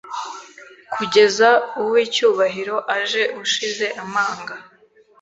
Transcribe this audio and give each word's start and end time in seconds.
Kugeza 0.93 1.49
uwi 1.81 2.01
cyubahiro 2.13 2.75
aje 2.95 3.23
ushize 3.43 3.85
amanga 4.03 4.53